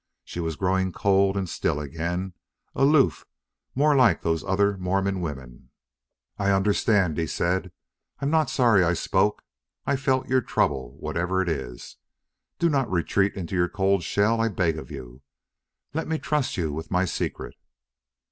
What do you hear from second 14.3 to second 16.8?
I beg of you.... Let me trust you